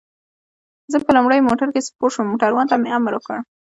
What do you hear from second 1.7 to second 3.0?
کې سپور شوم، موټروان ته مې